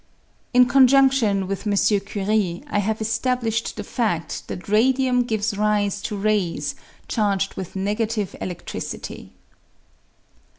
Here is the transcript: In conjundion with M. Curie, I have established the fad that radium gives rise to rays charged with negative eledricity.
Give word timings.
In 0.51 0.65
conjundion 0.65 1.45
with 1.47 1.67
M. 1.67 1.75
Curie, 1.99 2.63
I 2.67 2.79
have 2.79 3.01
established 3.01 3.75
the 3.75 3.83
fad 3.83 4.33
that 4.47 4.67
radium 4.67 5.21
gives 5.21 5.55
rise 5.55 6.01
to 6.01 6.17
rays 6.17 6.73
charged 7.07 7.53
with 7.53 7.75
negative 7.75 8.35
eledricity. 8.41 9.29